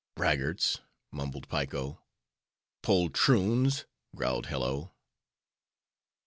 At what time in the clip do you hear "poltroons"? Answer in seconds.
2.81-3.85